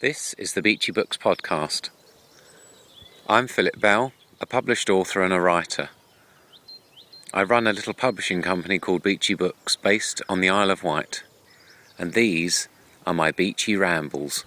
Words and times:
This 0.00 0.32
is 0.34 0.52
the 0.52 0.62
Beachy 0.62 0.92
Books 0.92 1.16
podcast. 1.16 1.90
I'm 3.28 3.48
Philip 3.48 3.80
Bell, 3.80 4.12
a 4.40 4.46
published 4.46 4.88
author 4.88 5.24
and 5.24 5.32
a 5.32 5.40
writer. 5.40 5.88
I 7.34 7.42
run 7.42 7.66
a 7.66 7.72
little 7.72 7.94
publishing 7.94 8.40
company 8.40 8.78
called 8.78 9.02
Beachy 9.02 9.34
Books 9.34 9.74
based 9.74 10.22
on 10.28 10.40
the 10.40 10.50
Isle 10.50 10.70
of 10.70 10.84
Wight, 10.84 11.24
and 11.98 12.12
these 12.12 12.68
are 13.08 13.12
my 13.12 13.32
beachy 13.32 13.74
rambles. 13.74 14.44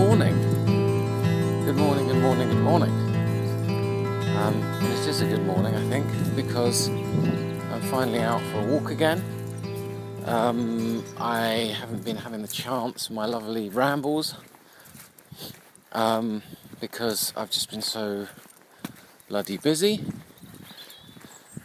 Morning. 0.00 0.34
Good 1.66 1.76
morning, 1.76 2.06
good 2.08 2.22
morning, 2.22 2.48
good 2.48 2.62
morning. 2.62 2.90
Um, 4.34 4.62
it 4.80 5.06
is 5.06 5.20
a 5.20 5.26
good 5.26 5.44
morning, 5.44 5.74
I 5.74 5.86
think, 5.90 6.06
because 6.34 6.88
I'm 6.88 7.82
finally 7.82 8.20
out 8.20 8.40
for 8.44 8.60
a 8.60 8.64
walk 8.64 8.90
again. 8.90 9.22
Um, 10.24 11.04
I 11.18 11.76
haven't 11.78 12.02
been 12.02 12.16
having 12.16 12.40
the 12.40 12.48
chance 12.48 13.10
of 13.10 13.14
my 13.14 13.26
lovely 13.26 13.68
rambles 13.68 14.36
um, 15.92 16.42
because 16.80 17.34
I've 17.36 17.50
just 17.50 17.70
been 17.70 17.82
so 17.82 18.26
bloody 19.28 19.58
busy, 19.58 20.02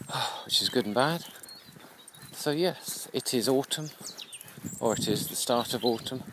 which 0.43 0.61
is 0.61 0.67
good 0.67 0.85
and 0.85 0.93
bad. 0.93 1.23
So, 2.33 2.51
yes, 2.51 3.07
it 3.13 3.33
is 3.33 3.47
autumn, 3.47 3.91
or 4.81 4.91
it 4.91 5.07
is 5.07 5.27
the 5.29 5.37
start 5.37 5.73
of 5.73 5.85
autumn. 5.85 6.23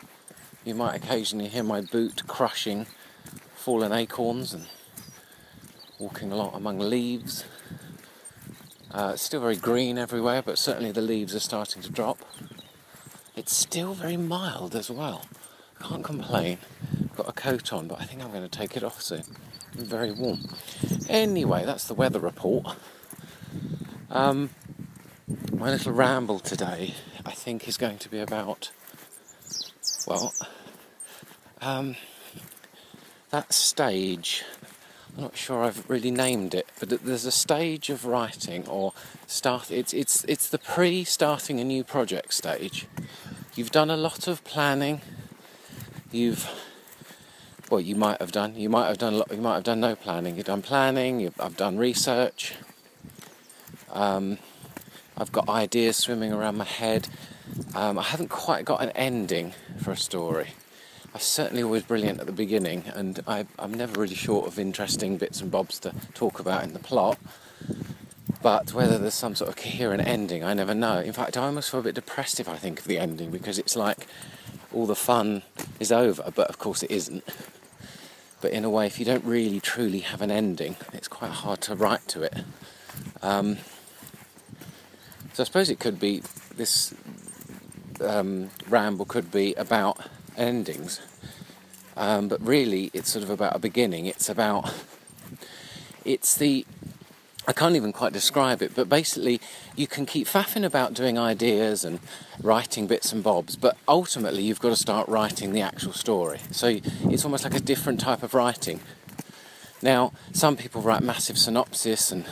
You 0.65 0.75
might 0.75 0.95
occasionally 0.95 1.49
hear 1.49 1.63
my 1.63 1.81
boot 1.81 2.25
crushing 2.25 2.85
fallen 3.53 3.91
acorns 3.91 4.53
and 4.53 4.65
walking 5.99 6.31
along 6.31 6.53
among 6.53 6.79
leaves. 6.79 7.43
Uh, 8.89 9.11
it's 9.13 9.21
still 9.21 9.41
very 9.41 9.57
green 9.57 9.97
everywhere, 9.97 10.41
but 10.41 10.57
certainly 10.57 10.91
the 10.93 11.01
leaves 11.01 11.35
are 11.35 11.41
starting 11.41 11.81
to 11.81 11.91
drop. 11.91 12.19
It's 13.35 13.53
still 13.53 13.93
very 13.93 14.15
mild 14.15 14.73
as 14.73 14.89
well. 14.89 15.25
Can't 15.81 16.03
complain. 16.03 16.59
Got 17.17 17.27
a 17.27 17.33
coat 17.33 17.73
on, 17.73 17.87
but 17.87 17.99
I 17.99 18.05
think 18.05 18.23
I'm 18.23 18.31
going 18.31 18.47
to 18.47 18.47
take 18.47 18.77
it 18.77 18.85
off 18.85 19.01
soon. 19.01 19.23
Very 19.73 20.13
warm. 20.13 20.47
Anyway, 21.09 21.65
that's 21.65 21.85
the 21.85 21.93
weather 21.93 22.19
report. 22.19 22.77
Um, 24.09 24.51
my 25.51 25.71
little 25.71 25.91
ramble 25.91 26.39
today, 26.39 26.93
I 27.25 27.31
think, 27.31 27.67
is 27.67 27.75
going 27.75 27.97
to 27.97 28.09
be 28.09 28.19
about 28.19 28.71
well, 30.07 30.33
um, 31.61 31.95
that 33.31 33.53
stage, 33.53 34.43
I'm 35.15 35.23
not 35.23 35.37
sure 35.37 35.63
I've 35.63 35.89
really 35.89 36.11
named 36.11 36.53
it, 36.53 36.67
but 36.79 36.89
there's 37.03 37.25
a 37.25 37.31
stage 37.31 37.89
of 37.89 38.05
writing 38.05 38.67
or 38.67 38.93
start. 39.27 39.71
It's 39.71 39.93
it's 39.93 40.23
it's 40.25 40.49
the 40.49 40.59
pre-starting 40.59 41.59
a 41.59 41.63
new 41.63 41.83
project 41.83 42.33
stage. 42.33 42.87
You've 43.55 43.71
done 43.71 43.89
a 43.89 43.97
lot 43.97 44.27
of 44.27 44.43
planning. 44.43 45.01
You've 46.11 46.49
well, 47.69 47.79
you 47.81 47.95
might 47.95 48.19
have 48.19 48.31
done. 48.31 48.55
You 48.55 48.69
might 48.69 48.87
have 48.87 48.97
done. 48.97 49.13
a 49.13 49.17
lot- 49.17 49.31
You 49.31 49.37
might 49.37 49.55
have 49.55 49.63
done 49.63 49.79
no 49.79 49.95
planning. 49.95 50.35
You've 50.35 50.45
done 50.45 50.61
planning. 50.61 51.19
You've, 51.19 51.39
I've 51.39 51.57
done 51.57 51.77
research. 51.77 52.53
Um, 53.91 54.37
I've 55.17 55.31
got 55.31 55.47
ideas 55.49 55.97
swimming 55.97 56.33
around 56.33 56.57
my 56.57 56.65
head. 56.65 57.07
Um, 57.75 57.99
I 57.99 58.03
haven't 58.03 58.29
quite 58.29 58.65
got 58.65 58.81
an 58.81 58.89
ending 58.91 59.53
for 59.77 59.91
a 59.91 59.97
story. 59.97 60.49
I'm 61.13 61.19
certainly 61.19 61.61
always 61.61 61.83
brilliant 61.83 62.19
at 62.19 62.25
the 62.25 62.31
beginning, 62.31 62.85
and 62.95 63.19
I, 63.27 63.45
I'm 63.59 63.73
never 63.73 64.01
really 64.01 64.15
short 64.15 64.47
of 64.47 64.57
interesting 64.57 65.17
bits 65.17 65.41
and 65.41 65.51
bobs 65.51 65.79
to 65.79 65.93
talk 66.13 66.39
about 66.39 66.63
in 66.63 66.73
the 66.73 66.79
plot. 66.79 67.19
But 68.41 68.73
whether 68.73 68.97
there's 68.97 69.13
some 69.13 69.35
sort 69.35 69.49
of 69.49 69.55
coherent 69.55 70.05
ending, 70.07 70.43
I 70.43 70.53
never 70.53 70.73
know. 70.73 70.99
In 70.99 71.13
fact, 71.13 71.37
I 71.37 71.45
almost 71.45 71.69
feel 71.69 71.79
a 71.79 71.83
bit 71.83 71.95
depressed 71.95 72.39
if 72.39 72.49
I 72.49 72.55
think 72.55 72.79
of 72.79 72.85
the 72.85 72.97
ending 72.97 73.31
because 73.31 73.59
it's 73.59 73.75
like 73.75 74.07
all 74.73 74.85
the 74.85 74.95
fun 74.95 75.43
is 75.79 75.91
over, 75.91 76.31
but 76.35 76.49
of 76.49 76.57
course 76.57 76.83
it 76.83 76.91
isn't. 76.91 77.23
But 78.41 78.51
in 78.51 78.65
a 78.65 78.69
way, 78.69 78.85
if 78.87 78.99
you 78.99 79.05
don't 79.05 79.23
really 79.23 79.59
truly 79.59 79.99
have 79.99 80.21
an 80.21 80.31
ending, 80.31 80.75
it's 80.91 81.07
quite 81.07 81.31
hard 81.31 81.61
to 81.61 81.75
write 81.75 82.07
to 82.09 82.23
it. 82.23 82.43
Um, 83.21 83.59
so 85.33 85.43
I 85.43 85.45
suppose 85.45 85.69
it 85.69 85.79
could 85.79 85.99
be 85.99 86.21
this 86.57 86.93
um, 88.01 88.49
ramble 88.67 89.05
could 89.05 89.31
be 89.31 89.53
about 89.55 89.97
endings, 90.37 91.01
um, 91.95 92.27
but 92.27 92.41
really 92.45 92.89
it's 92.93 93.09
sort 93.09 93.23
of 93.23 93.29
about 93.29 93.55
a 93.55 93.59
beginning. 93.59 94.05
It's 94.05 94.29
about 94.29 94.73
it's 96.05 96.35
the 96.35 96.65
I 97.45 97.51
can't 97.51 97.75
even 97.75 97.91
quite 97.91 98.13
describe 98.13 98.61
it, 98.61 98.73
but 98.73 98.87
basically 98.87 99.41
you 99.75 99.85
can 99.85 100.05
keep 100.05 100.27
faffing 100.27 100.63
about 100.63 100.93
doing 100.93 101.17
ideas 101.17 101.83
and 101.83 101.99
writing 102.41 102.87
bits 102.87 103.11
and 103.11 103.21
bobs, 103.21 103.57
but 103.57 103.75
ultimately 103.85 104.43
you've 104.43 104.61
got 104.61 104.69
to 104.69 104.77
start 104.77 105.09
writing 105.09 105.51
the 105.51 105.61
actual 105.61 105.91
story. 105.91 106.39
So 106.51 106.79
it's 107.03 107.25
almost 107.25 107.43
like 107.43 107.53
a 107.53 107.59
different 107.59 107.99
type 107.99 108.23
of 108.23 108.33
writing. 108.33 108.79
Now, 109.81 110.13
some 110.31 110.55
people 110.55 110.81
write 110.81 111.03
massive 111.03 111.37
synopsis 111.37 112.13
and 112.13 112.25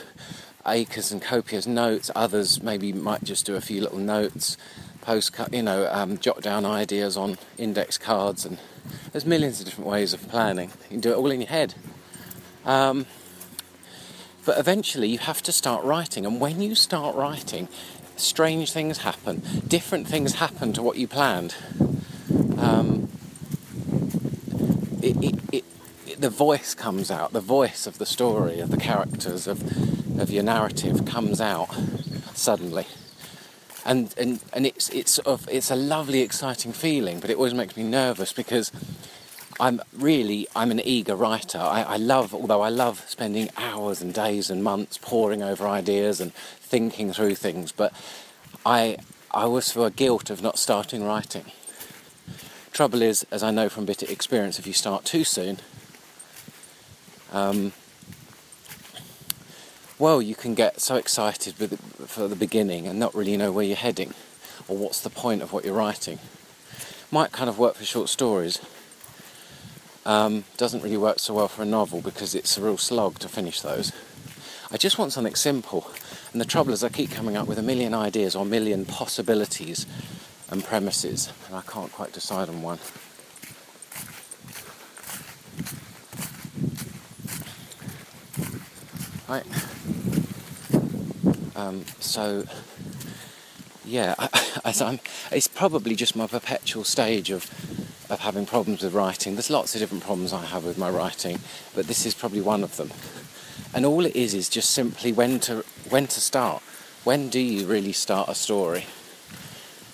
acres 0.66 1.12
and 1.12 1.22
copious 1.22 1.68
notes. 1.68 2.10
Others 2.16 2.64
maybe 2.64 2.94
might 2.94 3.26
just 3.26 3.46
do 3.46 3.56
a 3.56 3.62
few 3.62 3.82
little 3.82 4.00
notes, 4.00 4.56
post, 5.02 5.36
you 5.52 5.64
know, 5.64 5.90
um, 5.92 6.18
jot 6.18 6.42
down 6.42 6.66
ideas 6.66 7.18
on 7.18 7.38
index 7.58 7.98
cards, 7.98 8.46
and 8.46 8.58
there's 9.12 9.26
millions 9.26 9.60
of 9.60 9.66
different 9.66 9.90
ways 9.90 10.14
of 10.14 10.28
planning. 10.30 10.70
You 10.84 10.90
can 10.90 11.00
do 11.00 11.12
it 11.12 11.16
all 11.16 11.32
in 11.32 11.42
your 11.42 11.50
head. 11.50 11.74
Um, 12.66 13.06
but 14.46 14.58
eventually, 14.58 15.08
you 15.10 15.20
have 15.20 15.42
to 15.44 15.52
start 15.52 15.84
writing, 15.84 16.26
and 16.26 16.40
when 16.40 16.62
you 16.62 16.76
start 16.76 17.16
writing, 17.16 17.68
strange 18.18 18.72
things 18.72 19.00
happen. 19.00 19.42
Different 19.68 20.08
things 20.08 20.36
happen 20.36 20.74
to 20.74 20.82
what 20.82 20.98
you 20.98 21.08
planned. 21.08 21.56
Um, 22.58 23.10
it, 25.02 25.18
it, 25.52 25.64
it, 26.08 26.22
the 26.22 26.30
voice 26.30 26.74
comes 26.76 27.10
out, 27.10 27.34
the 27.34 27.42
voice 27.42 27.88
of 27.88 27.98
the 27.98 28.06
story, 28.06 28.60
of 28.60 28.70
the 28.70 28.78
characters, 28.78 29.48
of, 29.48 29.62
of 30.20 30.30
your 30.30 30.44
narrative 30.44 31.06
comes 31.06 31.42
out 31.42 31.70
suddenly. 32.34 32.86
And, 33.86 34.14
and, 34.18 34.40
and 34.54 34.66
it's, 34.66 34.90
it's, 34.90 35.12
sort 35.12 35.28
of, 35.28 35.48
it's 35.50 35.72
a 35.72 35.76
lovely, 35.76 36.22
exciting 36.22 36.72
feeling, 36.72 37.20
but 37.20 37.30
it 37.30 37.38
always 37.38 37.54
makes 37.54 37.76
me 37.76 37.84
nervous 37.84 38.32
because 38.32 38.72
I'm 39.60 39.80
really 39.94 40.48
I'm 40.56 40.72
an 40.72 40.80
eager 40.80 41.16
writer. 41.16 41.60
I, 41.60 41.84
I 41.84 41.98
love, 41.98 42.34
although 42.34 42.62
I 42.62 42.70
love 42.70 43.04
spending 43.08 43.50
hours 43.58 44.02
and 44.02 44.12
days 44.12 44.50
and 44.50 44.64
months 44.64 44.98
poring 44.98 45.44
over 45.44 45.68
ideas 45.68 46.20
and 46.20 46.34
thinking 46.34 47.14
through 47.14 47.36
things, 47.36 47.72
but 47.72 47.94
I 48.66 48.98
I 49.30 49.44
always 49.44 49.72
feel 49.72 49.86
a 49.86 49.92
guilt 49.92 50.32
of 50.32 50.42
not 50.42 50.58
starting 50.58 51.04
writing. 51.04 51.46
Trouble 52.72 53.04
is, 53.04 53.24
as 53.30 53.44
I 53.44 53.52
know 53.52 53.70
from 53.70 53.86
bitter 53.86 54.08
experience, 54.10 54.58
if 54.58 54.66
you 54.66 54.74
start 54.74 55.06
too 55.06 55.24
soon, 55.24 55.60
um, 57.32 57.72
well, 60.02 60.20
you 60.20 60.34
can 60.34 60.56
get 60.56 60.82
so 60.82 60.96
excited 60.96 61.60
with 61.60 61.80
for 62.10 62.28
the 62.28 62.36
beginning 62.36 62.88
and 62.88 62.98
not 62.98 63.14
really 63.14 63.38
know 63.38 63.52
where 63.52 63.64
you're 63.64 63.76
heading 63.76 64.16
or 64.68 64.76
what's 64.76 65.00
the 65.00 65.12
point 65.12 65.44
of 65.44 65.54
what 65.54 65.64
you're 65.64 65.76
writing. 65.76 66.18
Might 67.12 67.32
kind 67.32 67.48
of 67.48 67.60
work 67.60 67.76
for 67.76 67.86
short 67.86 68.10
stories. 68.10 68.60
Um, 70.04 70.46
doesn't 70.58 70.82
really 70.82 70.98
work 70.98 71.20
so 71.20 71.36
well 71.36 71.48
for 71.48 71.62
a 71.62 71.66
novel 71.66 72.02
because 72.02 72.34
it's 72.34 72.58
a 72.58 72.64
real 72.64 72.80
slog 72.80 73.20
to 73.20 73.30
finish 73.30 73.62
those. 73.62 73.92
I 74.72 74.78
just 74.78 74.98
want 74.98 75.14
something 75.14 75.36
simple, 75.36 75.92
and 76.32 76.42
the 76.42 76.46
trouble 76.46 76.74
is 76.74 76.84
I 76.84 76.90
keep 76.90 77.12
coming 77.12 77.38
up 77.38 77.48
with 77.48 77.60
a 77.60 77.62
million 77.62 77.94
ideas 77.94 78.36
or 78.36 78.42
a 78.42 78.50
million 78.50 78.86
possibilities 78.86 79.86
and 80.50 80.64
premises, 80.64 81.32
and 81.46 81.56
I 81.56 81.62
can't 81.62 81.92
quite 81.92 82.12
decide 82.12 82.50
on 82.50 82.64
one. 82.64 82.80
Right. 89.32 89.46
Um, 91.56 91.86
so, 92.02 92.44
yeah, 93.86 94.16
I, 94.20 94.74
I'm, 94.82 95.00
it's 95.32 95.48
probably 95.48 95.96
just 95.96 96.18
my 96.18 96.28
perpetual 96.28 96.84
stage 96.84 97.32
of 97.32 97.50
of 98.10 98.20
having 98.20 98.46
problems 98.46 98.84
with 98.84 98.94
writing. 98.94 99.36
There's 99.36 99.50
lots 99.50 99.74
of 99.74 99.80
different 99.80 100.04
problems 100.04 100.34
I 100.34 100.44
have 100.44 100.66
with 100.66 100.78
my 100.78 100.90
writing, 100.90 101.40
but 101.74 101.88
this 101.88 102.06
is 102.06 102.14
probably 102.14 102.42
one 102.42 102.62
of 102.62 102.76
them. 102.76 102.92
And 103.74 103.86
all 103.86 104.06
it 104.06 104.18
is 104.18 104.34
is 104.34 104.50
just 104.50 104.72
simply 104.72 105.14
when 105.14 105.40
to 105.42 105.64
when 105.90 106.08
to 106.08 106.20
start. 106.20 106.62
when 107.06 107.30
do 107.30 107.40
you 107.40 107.66
really 107.66 107.94
start 107.94 108.28
a 108.28 108.36
story? 108.36 108.86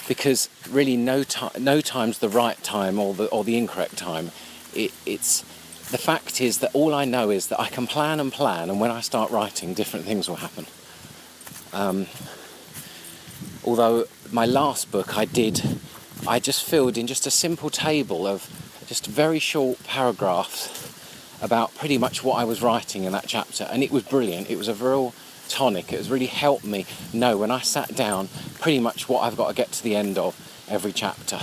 Because 0.08 0.50
really, 0.68 0.98
no 0.98 1.22
time, 1.22 1.64
no 1.64 1.80
time's 1.80 2.18
the 2.18 2.30
right 2.30 2.62
time 2.64 2.98
or 2.98 3.14
the 3.14 3.28
or 3.28 3.44
the 3.44 3.56
incorrect 3.56 3.98
time. 3.98 4.32
It, 4.74 4.92
it's 5.06 5.44
the 5.92 5.98
fact 5.98 6.42
is 6.42 6.58
that 6.60 6.72
all 6.74 6.94
I 6.94 7.06
know 7.06 7.30
is 7.30 7.48
that 7.48 7.60
I 7.60 7.70
can 7.70 7.88
plan 7.88 8.20
and 8.20 8.32
plan, 8.32 8.70
and 8.70 8.80
when 8.80 8.92
I 8.92 9.02
start 9.02 9.32
writing, 9.32 9.74
different 9.74 10.06
things 10.06 10.28
will 10.28 10.38
happen. 10.38 10.66
Um, 11.74 12.08
although 13.64 14.06
my 14.32 14.46
last 14.46 14.92
book 14.92 15.18
I 15.18 15.26
did, 15.26 15.62
I 16.28 16.40
just 16.40 16.64
filled 16.64 16.98
in 16.98 17.08
just 17.08 17.26
a 17.26 17.32
simple 17.32 17.70
table 17.70 18.28
of 18.28 18.50
just 18.88 19.06
very 19.06 19.40
short 19.40 19.82
paragraphs 19.84 20.86
about 21.42 21.74
pretty 21.76 21.98
much 21.98 22.24
what 22.24 22.38
I 22.38 22.44
was 22.44 22.62
writing 22.62 23.04
in 23.04 23.12
that 23.14 23.28
chapter, 23.28 23.66
and 23.72 23.84
it 23.84 23.92
was 23.92 24.04
brilliant. 24.04 24.50
It 24.50 24.58
was 24.58 24.68
a 24.68 24.74
real 24.74 25.14
tonic. 25.48 25.94
It 25.94 25.98
has 25.98 26.10
really 26.10 26.26
helped 26.26 26.66
me 26.66 26.86
know 27.14 27.38
when 27.38 27.52
I 27.52 27.60
sat 27.60 27.96
down 27.96 28.28
pretty 28.60 28.80
much 28.80 29.08
what 29.08 29.22
I've 29.22 29.38
got 29.38 29.50
to 29.50 29.56
get 29.56 29.72
to 29.74 29.84
the 29.84 29.96
end 29.96 30.18
of 30.18 30.36
every 30.68 30.92
chapter. 30.92 31.40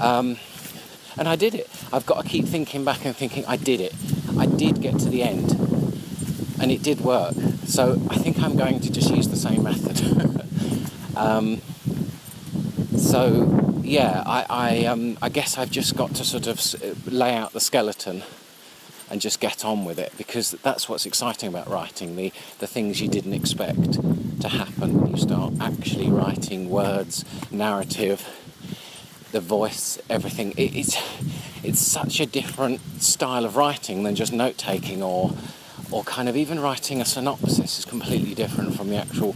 Um, 0.00 0.36
and 1.16 1.28
I 1.28 1.36
did 1.36 1.54
it. 1.54 1.68
I've 1.92 2.06
got 2.06 2.22
to 2.22 2.28
keep 2.28 2.46
thinking 2.46 2.84
back 2.84 3.04
and 3.04 3.14
thinking, 3.14 3.44
I 3.46 3.56
did 3.56 3.80
it. 3.80 3.94
I 4.38 4.46
did 4.46 4.80
get 4.80 4.98
to 5.00 5.08
the 5.08 5.22
end. 5.22 5.52
And 6.60 6.70
it 6.70 6.82
did 6.82 7.00
work. 7.00 7.34
So 7.66 8.00
I 8.10 8.16
think 8.16 8.40
I'm 8.40 8.56
going 8.56 8.80
to 8.80 8.92
just 8.92 9.10
use 9.10 9.28
the 9.28 9.36
same 9.36 9.62
method. 9.62 11.16
um, 11.16 11.60
so, 12.96 13.80
yeah, 13.82 14.22
I, 14.26 14.46
I, 14.48 14.84
um, 14.86 15.18
I 15.20 15.28
guess 15.28 15.58
I've 15.58 15.70
just 15.70 15.96
got 15.96 16.14
to 16.16 16.24
sort 16.24 16.46
of 16.46 17.12
lay 17.12 17.34
out 17.34 17.52
the 17.52 17.60
skeleton 17.60 18.22
and 19.10 19.20
just 19.20 19.40
get 19.40 19.64
on 19.64 19.84
with 19.84 19.98
it 19.98 20.12
because 20.16 20.52
that's 20.62 20.88
what's 20.88 21.06
exciting 21.06 21.48
about 21.48 21.68
writing 21.68 22.16
the, 22.16 22.32
the 22.58 22.66
things 22.66 23.00
you 23.00 23.08
didn't 23.08 23.34
expect 23.34 23.92
to 24.40 24.48
happen 24.48 25.00
when 25.00 25.12
you 25.12 25.18
start 25.18 25.52
actually 25.60 26.10
writing 26.10 26.68
words, 26.70 27.24
narrative, 27.50 28.26
the 29.34 29.40
voice, 29.40 29.98
everything. 30.08 30.52
It, 30.52 30.76
it's, 30.76 30.96
it's 31.64 31.80
such 31.80 32.20
a 32.20 32.26
different 32.26 32.80
style 33.02 33.44
of 33.44 33.56
writing 33.56 34.04
than 34.04 34.14
just 34.14 34.32
note 34.32 34.56
taking 34.56 35.02
or, 35.02 35.32
or 35.90 36.04
kind 36.04 36.28
of 36.28 36.36
even 36.36 36.60
writing 36.60 37.00
a 37.00 37.04
synopsis 37.04 37.80
is 37.80 37.84
completely 37.84 38.34
different 38.34 38.76
from 38.76 38.90
the 38.90 38.96
actual 38.96 39.34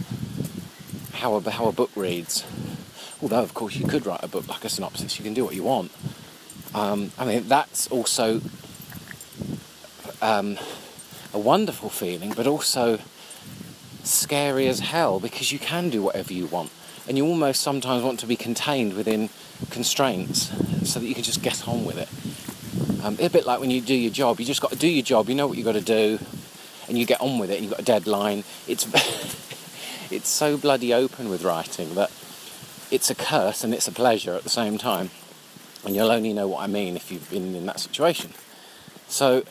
how 1.15 1.35
a, 1.35 1.49
how 1.51 1.67
a 1.67 1.73
book 1.73 1.91
reads. 1.97 2.45
Although, 3.21 3.41
of 3.41 3.53
course, 3.53 3.75
you 3.75 3.85
could 3.85 4.05
write 4.05 4.23
a 4.23 4.29
book 4.29 4.47
like 4.47 4.63
a 4.63 4.69
synopsis, 4.69 5.19
you 5.19 5.25
can 5.25 5.33
do 5.33 5.43
what 5.43 5.53
you 5.53 5.63
want. 5.63 5.91
Um, 6.73 7.11
I 7.19 7.25
mean, 7.25 7.49
that's 7.49 7.87
also 7.87 8.39
um, 10.21 10.57
a 11.33 11.39
wonderful 11.39 11.89
feeling, 11.89 12.31
but 12.33 12.47
also 12.47 12.99
scary 14.05 14.69
as 14.69 14.79
hell 14.79 15.19
because 15.19 15.51
you 15.51 15.59
can 15.59 15.89
do 15.89 16.03
whatever 16.03 16.31
you 16.31 16.45
want. 16.45 16.71
And 17.09 17.17
you 17.17 17.25
almost 17.25 17.61
sometimes 17.61 18.03
want 18.03 18.19
to 18.21 18.27
be 18.27 18.35
contained 18.37 18.93
within 18.93 19.29
constraints 19.71 20.51
so 20.87 20.99
that 20.99 21.07
you 21.07 21.15
can 21.15 21.23
just 21.23 21.41
get 21.41 21.67
on 21.67 21.83
with 21.83 21.97
it. 21.97 23.03
Um, 23.03 23.17
a 23.19 23.29
bit 23.29 23.45
like 23.45 23.59
when 23.59 23.71
you 23.71 23.81
do 23.81 23.95
your 23.95 24.11
job, 24.11 24.39
you 24.39 24.45
just 24.45 24.61
got 24.61 24.71
to 24.71 24.77
do 24.77 24.87
your 24.87 25.03
job, 25.03 25.27
you 25.27 25.35
know 25.35 25.47
what 25.47 25.57
you've 25.57 25.65
got 25.65 25.73
to 25.73 25.81
do, 25.81 26.19
and 26.87 26.97
you 26.97 27.05
get 27.05 27.19
on 27.19 27.39
with 27.39 27.49
it, 27.49 27.61
you've 27.61 27.71
got 27.71 27.79
a 27.79 27.83
deadline. 27.83 28.43
It's, 28.67 28.85
it's 30.11 30.29
so 30.29 30.55
bloody 30.55 30.93
open 30.93 31.29
with 31.29 31.43
writing 31.43 31.95
that 31.95 32.11
it's 32.91 33.09
a 33.09 33.15
curse 33.15 33.63
and 33.63 33.73
it's 33.73 33.87
a 33.87 33.91
pleasure 33.91 34.35
at 34.35 34.43
the 34.43 34.49
same 34.49 34.77
time. 34.77 35.09
And 35.85 35.95
you'll 35.95 36.11
only 36.11 36.33
know 36.33 36.47
what 36.47 36.61
I 36.61 36.67
mean 36.67 36.95
if 36.95 37.11
you've 37.11 37.29
been 37.29 37.55
in 37.55 37.65
that 37.65 37.79
situation. 37.79 38.33
So, 39.07 39.43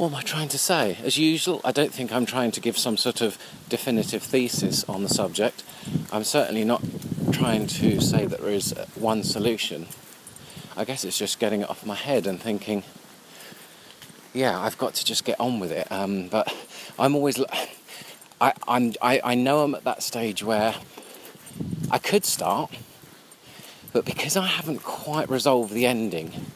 what 0.00 0.12
am 0.12 0.14
I 0.14 0.22
trying 0.22 0.48
to 0.48 0.56
say? 0.58 0.96
As 1.04 1.18
usual, 1.18 1.60
I 1.62 1.72
don't 1.72 1.92
think 1.92 2.10
I'm 2.10 2.24
trying 2.24 2.52
to 2.52 2.60
give 2.62 2.78
some 2.78 2.96
sort 2.96 3.20
of 3.20 3.36
definitive 3.68 4.22
thesis 4.22 4.82
on 4.84 5.02
the 5.02 5.10
subject. 5.10 5.62
I'm 6.10 6.24
certainly 6.24 6.64
not 6.64 6.82
trying 7.32 7.66
to 7.66 8.00
say 8.00 8.24
that 8.24 8.40
there 8.40 8.48
is 8.48 8.74
one 8.94 9.22
solution. 9.22 9.88
I 10.74 10.86
guess 10.86 11.04
it's 11.04 11.18
just 11.18 11.38
getting 11.38 11.60
it 11.60 11.68
off 11.68 11.84
my 11.84 11.96
head 11.96 12.26
and 12.26 12.40
thinking, 12.40 12.82
yeah, 14.32 14.58
I've 14.58 14.78
got 14.78 14.94
to 14.94 15.04
just 15.04 15.26
get 15.26 15.38
on 15.38 15.60
with 15.60 15.70
it. 15.70 15.86
Um, 15.92 16.28
but 16.28 16.50
I'm 16.98 17.14
always, 17.14 17.38
I, 18.40 18.54
I'm, 18.66 18.94
I, 19.02 19.20
I 19.22 19.34
know 19.34 19.64
I'm 19.64 19.74
at 19.74 19.84
that 19.84 20.02
stage 20.02 20.42
where 20.42 20.76
I 21.90 21.98
could 21.98 22.24
start, 22.24 22.74
but 23.92 24.06
because 24.06 24.34
I 24.34 24.46
haven't 24.46 24.82
quite 24.82 25.28
resolved 25.28 25.74
the 25.74 25.84
ending, 25.84 26.46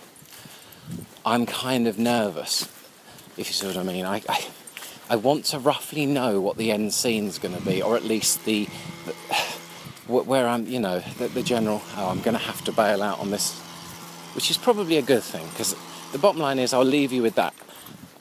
I'm 1.26 1.44
kind 1.44 1.86
of 1.86 1.98
nervous 1.98 2.73
if 3.36 3.48
you 3.48 3.52
see 3.52 3.66
what 3.66 3.76
I 3.76 3.82
mean. 3.82 4.04
I, 4.04 4.22
I, 4.28 4.46
I 5.10 5.16
want 5.16 5.44
to 5.46 5.58
roughly 5.58 6.06
know 6.06 6.40
what 6.40 6.56
the 6.56 6.72
end 6.72 6.92
scene's 6.94 7.38
going 7.38 7.54
to 7.54 7.62
be, 7.62 7.82
or 7.82 7.96
at 7.96 8.04
least 8.04 8.44
the, 8.44 8.68
the 9.06 9.12
where 10.06 10.46
I'm, 10.46 10.66
you 10.66 10.80
know, 10.80 11.00
the, 11.18 11.28
the 11.28 11.42
general. 11.42 11.82
Oh, 11.96 12.08
I'm 12.08 12.20
going 12.20 12.36
to 12.36 12.42
have 12.42 12.62
to 12.64 12.72
bail 12.72 13.02
out 13.02 13.20
on 13.20 13.30
this, 13.30 13.58
which 14.34 14.50
is 14.50 14.58
probably 14.58 14.96
a 14.96 15.02
good 15.02 15.22
thing 15.22 15.46
because 15.48 15.74
the 16.12 16.18
bottom 16.18 16.40
line 16.40 16.58
is 16.58 16.72
I'll 16.72 16.84
leave 16.84 17.12
you 17.12 17.22
with 17.22 17.34
that. 17.34 17.54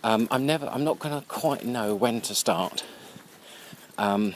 Um, 0.03 0.27
I'm 0.31 0.45
never, 0.45 0.67
I'm 0.67 0.83
not 0.83 0.99
going 0.99 1.19
to 1.19 1.25
quite 1.27 1.65
know 1.65 1.95
when 1.95 2.19
to 2.21 2.35
start, 2.35 2.83
um, 3.97 4.35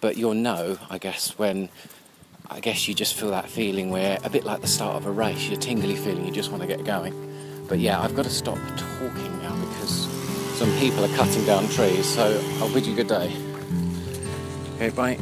but 0.00 0.16
you'll 0.16 0.34
know, 0.34 0.78
I 0.90 0.98
guess, 0.98 1.38
when 1.38 1.68
I 2.50 2.60
guess 2.60 2.88
you 2.88 2.94
just 2.94 3.14
feel 3.14 3.30
that 3.30 3.48
feeling 3.48 3.90
where 3.90 4.18
a 4.24 4.30
bit 4.30 4.44
like 4.44 4.60
the 4.60 4.66
start 4.66 4.96
of 4.96 5.06
a 5.06 5.10
race, 5.10 5.48
you're 5.48 5.60
tingly 5.60 5.94
feeling, 5.94 6.26
you 6.26 6.32
just 6.32 6.50
want 6.50 6.62
to 6.62 6.66
get 6.66 6.84
going. 6.84 7.14
But 7.68 7.78
yeah, 7.78 8.00
I've 8.00 8.14
got 8.14 8.24
to 8.24 8.30
stop 8.30 8.58
talking 8.76 9.35
because 9.86 10.58
some 10.58 10.70
people 10.78 11.04
are 11.04 11.16
cutting 11.16 11.44
down 11.44 11.68
trees. 11.68 12.06
So 12.06 12.42
I'll 12.58 12.72
bid 12.72 12.86
you 12.86 12.94
good 12.94 13.08
day. 13.08 13.34
Okay, 14.76 14.90
bye. 14.90 15.18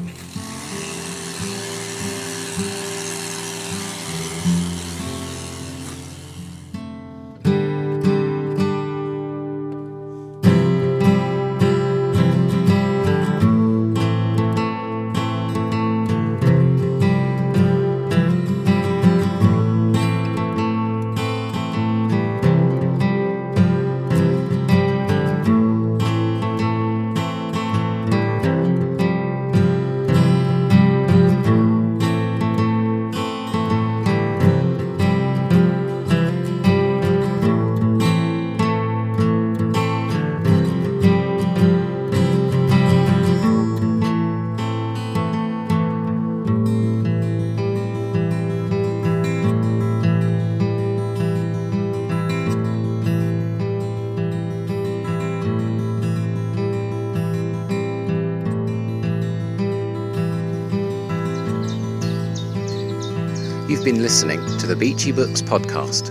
You've 63.85 63.97
been 63.97 64.03
listening 64.03 64.41
to 64.61 64.67
the 64.67 64.75
Beachy 64.75 65.13
Books 65.13 65.43
podcast, 65.43 66.11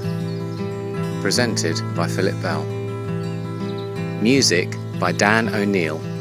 presented 1.24 1.76
by 1.96 2.08
Philip 2.08 2.40
Bell. 2.40 2.64
Music 4.22 4.78
by 5.00 5.12
Dan 5.12 5.50
O'Neill. 5.50 6.13